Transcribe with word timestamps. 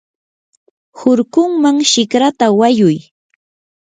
hurkunman 0.99 1.77
shikrata 1.91 2.45
wayuy. 2.59 2.97